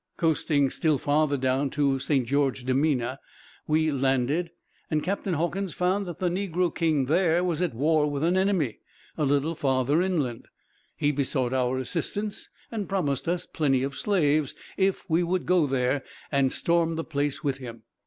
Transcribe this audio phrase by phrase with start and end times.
[0.17, 3.19] "Coasting still farther down, to Saint Jorge de Mina,
[3.67, 4.49] we landed;
[4.89, 8.79] and Captain Hawkins found that the negro king there was at war with an enemy,
[9.15, 10.47] a little farther inland.
[10.97, 16.01] He besought our assistance, and promised us plenty of slaves, if we would go there
[16.31, 17.83] and storm the place with him.